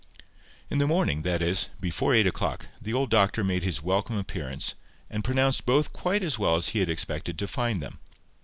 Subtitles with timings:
[0.71, 4.73] In the morning, that is, before eight o'clock, the old doctor made his welcome appearance,
[5.11, 7.99] and pronounced both quite as well as he had expected to find them.